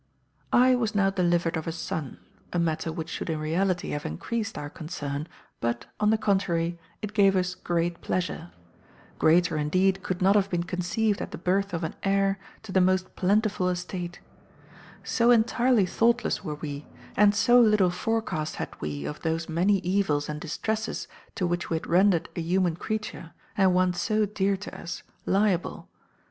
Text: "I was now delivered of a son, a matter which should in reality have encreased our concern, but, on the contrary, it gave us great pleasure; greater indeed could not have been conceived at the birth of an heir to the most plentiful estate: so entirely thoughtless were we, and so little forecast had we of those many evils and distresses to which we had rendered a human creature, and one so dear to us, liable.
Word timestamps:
"I 0.51 0.73
was 0.73 0.95
now 0.95 1.11
delivered 1.11 1.55
of 1.57 1.67
a 1.67 1.71
son, 1.71 2.17
a 2.51 2.57
matter 2.57 2.91
which 2.91 3.07
should 3.07 3.29
in 3.29 3.37
reality 3.39 3.91
have 3.91 4.03
encreased 4.03 4.57
our 4.57 4.67
concern, 4.67 5.27
but, 5.59 5.85
on 5.99 6.09
the 6.09 6.17
contrary, 6.17 6.79
it 7.03 7.13
gave 7.13 7.35
us 7.35 7.53
great 7.53 8.01
pleasure; 8.01 8.49
greater 9.19 9.57
indeed 9.57 10.01
could 10.01 10.19
not 10.19 10.35
have 10.35 10.49
been 10.49 10.63
conceived 10.63 11.21
at 11.21 11.29
the 11.29 11.37
birth 11.37 11.71
of 11.71 11.83
an 11.83 11.93
heir 12.01 12.39
to 12.63 12.71
the 12.71 12.81
most 12.81 13.15
plentiful 13.15 13.69
estate: 13.69 14.19
so 15.03 15.29
entirely 15.29 15.85
thoughtless 15.85 16.43
were 16.43 16.55
we, 16.55 16.87
and 17.15 17.35
so 17.35 17.61
little 17.61 17.91
forecast 17.91 18.55
had 18.55 18.69
we 18.81 19.05
of 19.05 19.19
those 19.21 19.47
many 19.47 19.77
evils 19.81 20.27
and 20.27 20.41
distresses 20.41 21.07
to 21.35 21.45
which 21.45 21.69
we 21.69 21.75
had 21.75 21.85
rendered 21.85 22.27
a 22.35 22.41
human 22.41 22.75
creature, 22.75 23.33
and 23.55 23.75
one 23.75 23.93
so 23.93 24.25
dear 24.25 24.57
to 24.57 24.75
us, 24.81 25.03
liable. 25.27 25.87